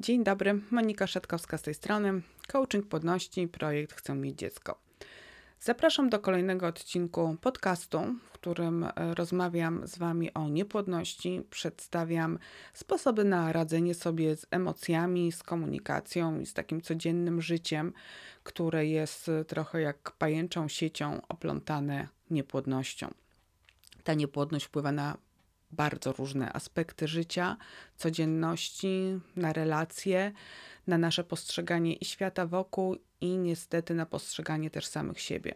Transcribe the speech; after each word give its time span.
Dzień 0.00 0.24
dobry, 0.24 0.60
Monika 0.70 1.06
Szatkowska 1.06 1.58
z 1.58 1.62
tej 1.62 1.74
strony. 1.74 2.22
Coaching 2.48 2.86
Płodności, 2.86 3.48
projekt 3.48 3.92
Chcę 3.92 4.14
mieć 4.14 4.38
dziecko. 4.38 4.80
Zapraszam 5.60 6.10
do 6.10 6.18
kolejnego 6.18 6.66
odcinku 6.66 7.36
podcastu, 7.40 8.00
w 8.24 8.32
którym 8.32 8.84
e, 8.84 9.14
rozmawiam 9.14 9.86
z 9.86 9.98
Wami 9.98 10.34
o 10.34 10.48
niepłodności, 10.48 11.42
przedstawiam 11.50 12.38
sposoby 12.74 13.24
na 13.24 13.52
radzenie 13.52 13.94
sobie 13.94 14.36
z 14.36 14.46
emocjami, 14.50 15.32
z 15.32 15.42
komunikacją 15.42 16.40
i 16.40 16.46
z 16.46 16.54
takim 16.54 16.80
codziennym 16.80 17.42
życiem, 17.42 17.92
które 18.42 18.86
jest 18.86 19.30
trochę 19.46 19.80
jak 19.80 20.10
pajęczą 20.10 20.68
siecią 20.68 21.20
oplątane 21.28 22.08
niepłodnością. 22.30 23.14
Ta 24.04 24.14
niepłodność 24.14 24.66
wpływa 24.66 24.92
na 24.92 25.16
bardzo 25.72 26.12
różne 26.12 26.52
aspekty 26.52 27.08
życia, 27.08 27.56
codzienności, 27.96 29.20
na 29.36 29.52
relacje, 29.52 30.32
na 30.86 30.98
nasze 30.98 31.24
postrzeganie 31.24 31.94
i 31.94 32.04
świata 32.04 32.46
wokół, 32.46 32.96
i 33.20 33.38
niestety 33.38 33.94
na 33.94 34.06
postrzeganie 34.06 34.70
też 34.70 34.86
samych 34.86 35.20
siebie. 35.20 35.54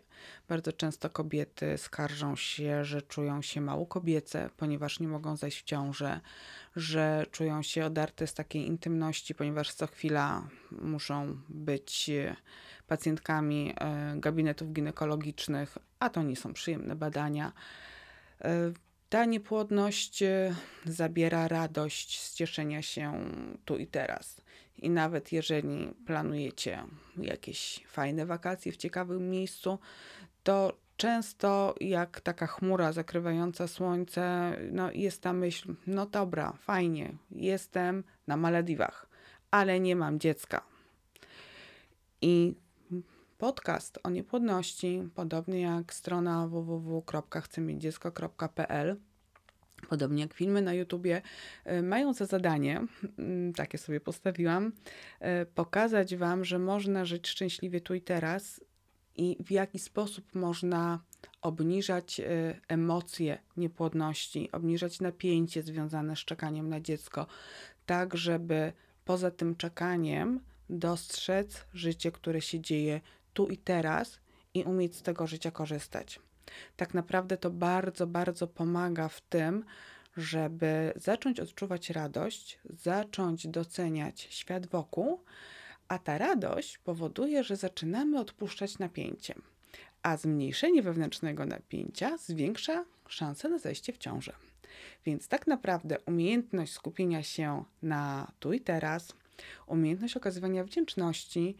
Bardzo 0.48 0.72
często 0.72 1.10
kobiety 1.10 1.78
skarżą 1.78 2.36
się, 2.36 2.84
że 2.84 3.02
czują 3.02 3.42
się 3.42 3.60
mało 3.60 3.86
kobiece, 3.86 4.50
ponieważ 4.56 5.00
nie 5.00 5.08
mogą 5.08 5.36
zajść 5.36 5.60
w 5.60 5.64
ciążę, 5.64 6.20
że 6.76 7.26
czują 7.30 7.62
się 7.62 7.84
odarte 7.84 8.26
z 8.26 8.34
takiej 8.34 8.66
intymności, 8.66 9.34
ponieważ 9.34 9.74
co 9.74 9.86
chwila 9.86 10.48
muszą 10.70 11.38
być 11.48 12.10
pacjentkami 12.86 13.74
e, 13.76 14.14
gabinetów 14.16 14.72
ginekologicznych, 14.72 15.78
a 15.98 16.10
to 16.10 16.22
nie 16.22 16.36
są 16.36 16.52
przyjemne 16.52 16.96
badania. 16.96 17.52
Ta 19.14 19.24
niepłodność 19.24 20.22
e, 20.22 20.54
zabiera 20.84 21.48
radość 21.48 22.20
z 22.20 22.34
cieszenia 22.34 22.82
się 22.82 23.30
tu 23.64 23.76
i 23.76 23.86
teraz. 23.86 24.40
I 24.78 24.90
nawet 24.90 25.32
jeżeli 25.32 25.94
planujecie 26.06 26.84
jakieś 27.16 27.84
fajne 27.86 28.26
wakacje 28.26 28.72
w 28.72 28.76
ciekawym 28.76 29.30
miejscu, 29.30 29.78
to 30.42 30.72
często 30.96 31.74
jak 31.80 32.20
taka 32.20 32.46
chmura 32.46 32.92
zakrywająca 32.92 33.68
słońce, 33.68 34.56
no 34.72 34.92
jest 34.92 35.22
ta 35.22 35.32
myśl, 35.32 35.74
no 35.86 36.06
dobra, 36.06 36.52
fajnie, 36.52 37.12
jestem 37.30 38.04
na 38.26 38.36
Malediwach, 38.36 39.06
ale 39.50 39.80
nie 39.80 39.96
mam 39.96 40.20
dziecka. 40.20 40.62
I 42.22 42.54
podcast 43.44 43.98
o 44.02 44.10
niepłodności, 44.10 45.08
podobnie 45.14 45.60
jak 45.60 45.94
strona 45.94 46.48
www.chcemiecidziecko.pl, 46.48 48.96
podobnie 49.88 50.22
jak 50.22 50.34
filmy 50.34 50.62
na 50.62 50.74
YouTubie, 50.74 51.22
y, 51.66 51.82
mają 51.82 52.12
za 52.12 52.26
zadanie, 52.26 52.86
mm, 53.18 53.52
takie 53.52 53.78
sobie 53.78 54.00
postawiłam, 54.00 54.66
y, 54.66 54.72
pokazać 55.54 56.16
Wam, 56.16 56.44
że 56.44 56.58
można 56.58 57.04
żyć 57.04 57.28
szczęśliwie 57.28 57.80
tu 57.80 57.94
i 57.94 58.00
teraz 58.00 58.60
i 59.16 59.36
w 59.44 59.50
jaki 59.50 59.78
sposób 59.78 60.34
można 60.34 61.00
obniżać 61.42 62.20
y, 62.20 62.24
emocje 62.68 63.38
niepłodności, 63.56 64.52
obniżać 64.52 65.00
napięcie 65.00 65.62
związane 65.62 66.16
z 66.16 66.18
czekaniem 66.18 66.68
na 66.68 66.80
dziecko, 66.80 67.26
tak 67.86 68.16
żeby 68.16 68.72
poza 69.04 69.30
tym 69.30 69.56
czekaniem 69.56 70.40
dostrzec 70.70 71.64
życie, 71.72 72.12
które 72.12 72.40
się 72.40 72.60
dzieje 72.60 73.00
tu 73.34 73.46
i 73.46 73.56
teraz 73.56 74.18
i 74.54 74.62
umieć 74.62 74.96
z 74.96 75.02
tego 75.02 75.26
życia 75.26 75.50
korzystać. 75.50 76.20
Tak 76.76 76.94
naprawdę 76.94 77.36
to 77.36 77.50
bardzo, 77.50 78.06
bardzo 78.06 78.46
pomaga 78.46 79.08
w 79.08 79.20
tym, 79.20 79.64
żeby 80.16 80.92
zacząć 80.96 81.40
odczuwać 81.40 81.90
radość, 81.90 82.58
zacząć 82.70 83.48
doceniać 83.48 84.20
świat 84.20 84.66
wokół, 84.66 85.20
a 85.88 85.98
ta 85.98 86.18
radość 86.18 86.78
powoduje, 86.78 87.44
że 87.44 87.56
zaczynamy 87.56 88.18
odpuszczać 88.18 88.78
napięcie. 88.78 89.34
A 90.02 90.16
zmniejszenie 90.16 90.82
wewnętrznego 90.82 91.46
napięcia 91.46 92.16
zwiększa 92.16 92.84
szanse 93.08 93.48
na 93.48 93.58
zajście 93.58 93.92
w 93.92 93.98
ciążę. 93.98 94.32
Więc 95.06 95.28
tak 95.28 95.46
naprawdę 95.46 95.98
umiejętność 96.06 96.72
skupienia 96.72 97.22
się 97.22 97.64
na 97.82 98.32
tu 98.38 98.52
i 98.52 98.60
teraz, 98.60 99.14
umiejętność 99.66 100.16
okazywania 100.16 100.64
wdzięczności, 100.64 101.56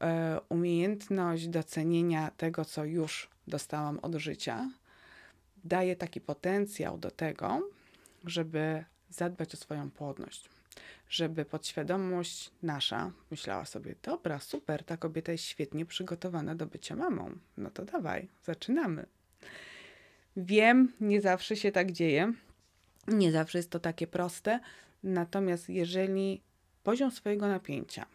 E, 0.00 0.40
umiejętność 0.48 1.48
docenienia 1.48 2.30
tego, 2.36 2.64
co 2.64 2.84
już 2.84 3.28
dostałam 3.46 3.98
od 3.98 4.14
życia, 4.14 4.70
daje 5.64 5.96
taki 5.96 6.20
potencjał 6.20 6.98
do 6.98 7.10
tego, 7.10 7.70
żeby 8.24 8.84
zadbać 9.10 9.54
o 9.54 9.56
swoją 9.56 9.90
płodność. 9.90 10.48
Żeby 11.08 11.44
podświadomość 11.44 12.50
nasza 12.62 13.10
myślała 13.30 13.64
sobie: 13.64 13.94
Dobra, 14.02 14.40
super, 14.40 14.84
ta 14.84 14.96
kobieta 14.96 15.32
jest 15.32 15.44
świetnie 15.44 15.86
przygotowana 15.86 16.54
do 16.54 16.66
bycia 16.66 16.96
mamą. 16.96 17.30
No 17.56 17.70
to 17.70 17.84
dawaj, 17.84 18.28
zaczynamy. 18.44 19.06
Wiem, 20.36 20.92
nie 21.00 21.20
zawsze 21.20 21.56
się 21.56 21.72
tak 21.72 21.92
dzieje, 21.92 22.32
nie 23.08 23.32
zawsze 23.32 23.58
jest 23.58 23.70
to 23.70 23.80
takie 23.80 24.06
proste, 24.06 24.60
natomiast 25.02 25.68
jeżeli 25.68 26.42
poziom 26.88 27.10
swojego 27.10 27.48
napięcia 27.48 28.06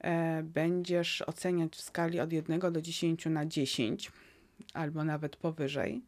E, 0.00 0.42
będziesz 0.42 1.22
oceniać 1.22 1.76
w 1.76 1.80
skali 1.80 2.20
od 2.20 2.32
1 2.32 2.60
do 2.60 2.82
10 2.82 3.26
na 3.26 3.46
10, 3.46 4.12
albo 4.74 5.04
nawet 5.04 5.36
powyżej, 5.36 6.02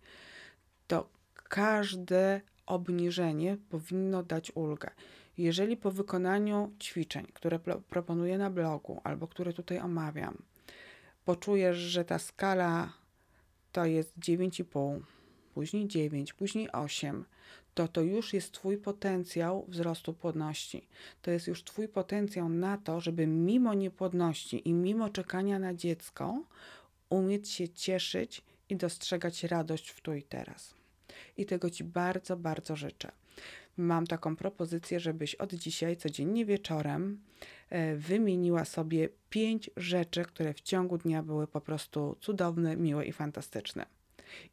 to 0.86 1.08
każde 1.34 2.40
obniżenie 2.66 3.56
powinno 3.70 4.22
dać 4.22 4.52
ulgę. 4.54 4.90
Jeżeli 5.38 5.76
po 5.76 5.90
wykonaniu 5.90 6.72
ćwiczeń, 6.80 7.26
które 7.34 7.58
proponuję 7.88 8.38
na 8.38 8.50
blogu, 8.50 9.00
albo 9.04 9.28
które 9.28 9.52
tutaj 9.52 9.78
omawiam, 9.78 10.42
poczujesz, 11.24 11.76
że 11.76 12.04
ta 12.04 12.18
skala 12.18 12.92
to 13.72 13.84
jest 13.84 14.18
9,5, 14.18 15.00
później 15.54 15.88
9, 15.88 16.32
później 16.32 16.72
8, 16.72 17.24
to 17.74 17.88
to 17.88 18.00
już 18.00 18.32
jest 18.32 18.52
Twój 18.52 18.78
potencjał 18.78 19.66
wzrostu 19.68 20.14
płodności. 20.14 20.88
To 21.22 21.30
jest 21.30 21.46
już 21.46 21.64
Twój 21.64 21.88
potencjał 21.88 22.48
na 22.48 22.78
to, 22.78 23.00
żeby 23.00 23.26
mimo 23.26 23.74
niepłodności 23.74 24.68
i 24.68 24.72
mimo 24.72 25.08
czekania 25.08 25.58
na 25.58 25.74
dziecko 25.74 26.42
umieć 27.10 27.48
się 27.48 27.68
cieszyć 27.68 28.42
i 28.68 28.76
dostrzegać 28.76 29.44
radość 29.44 29.88
w 29.90 30.00
tu 30.00 30.14
i 30.14 30.22
teraz. 30.22 30.74
I 31.36 31.46
tego 31.46 31.70
Ci 31.70 31.84
bardzo, 31.84 32.36
bardzo 32.36 32.76
życzę. 32.76 33.12
Mam 33.76 34.06
taką 34.06 34.36
propozycję, 34.36 35.00
żebyś 35.00 35.34
od 35.34 35.54
dzisiaj 35.54 35.96
codziennie 35.96 36.44
wieczorem 36.44 37.20
e, 37.70 37.96
wymieniła 37.96 38.64
sobie 38.64 39.08
pięć 39.30 39.70
rzeczy, 39.76 40.24
które 40.24 40.54
w 40.54 40.60
ciągu 40.60 40.98
dnia 40.98 41.22
były 41.22 41.46
po 41.46 41.60
prostu 41.60 42.16
cudowne, 42.20 42.76
miłe 42.76 43.06
i 43.06 43.12
fantastyczne. 43.12 43.86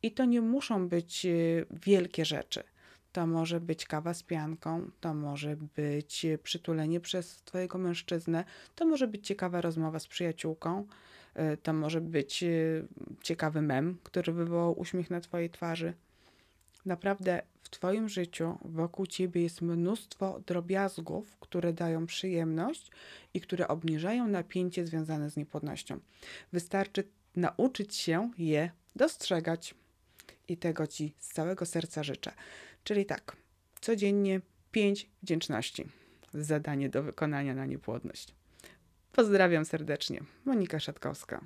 I 0.04 0.12
to 0.12 0.26
nie 0.26 0.42
muszą 0.42 0.88
być 0.88 1.26
e, 1.26 1.30
wielkie 1.72 2.26
rzeczy. 2.26 2.64
To 3.12 3.28
może 3.28 3.60
być 3.60 3.86
kawa 3.86 4.14
z 4.14 4.24
pianką, 4.24 4.92
to 5.00 5.14
może 5.14 5.58
być 5.76 6.26
przytulenie 6.44 7.00
przez 7.00 7.42
Twojego 7.42 7.78
mężczyznę, 7.78 8.44
to 8.76 8.86
może 8.86 9.08
być 9.08 9.28
ciekawa 9.28 9.62
rozmowa 9.62 10.00
z 10.00 10.08
przyjaciółką, 10.08 10.86
y, 11.54 11.58
to 11.58 11.74
może 11.74 12.02
być 12.02 12.44
y, 12.44 12.88
ciekawy 13.24 13.62
mem, 13.62 13.98
który 14.04 14.34
wywołał 14.34 14.80
uśmiech 14.80 15.10
na 15.10 15.22
Twojej 15.22 15.50
twarzy. 15.50 15.94
Naprawdę 16.86 17.42
w 17.64 17.70
Twoim 17.70 18.10
życiu 18.10 18.58
wokół 18.66 19.08
Ciebie 19.08 19.42
jest 19.42 19.62
mnóstwo 19.62 20.40
drobiazgów, 20.46 21.38
które 21.40 21.74
dają 21.74 22.06
przyjemność 22.06 22.92
i 23.34 23.42
które 23.42 23.68
obniżają 23.68 24.28
napięcie 24.28 24.86
związane 24.86 25.30
z 25.30 25.38
niepłodnością. 25.38 26.00
Wystarczy 26.54 27.04
nauczyć 27.36 27.96
się 27.96 28.32
je 28.38 28.72
dostrzegać 28.96 29.76
i 30.48 30.58
tego 30.58 30.88
Ci 30.88 31.14
z 31.20 31.28
całego 31.28 31.66
serca 31.66 32.04
życzę. 32.04 32.32
Czyli 32.84 33.06
tak, 33.06 33.36
codziennie 33.82 34.42
pięć 34.72 35.10
wdzięczności. 35.24 35.86
Zadanie 36.34 36.90
do 36.90 37.04
wykonania 37.04 37.56
na 37.56 37.66
niepłodność. 37.66 38.36
Pozdrawiam 39.12 39.66
serdecznie. 39.66 40.22
Monika 40.46 40.80
Szatkowska. 40.80 41.42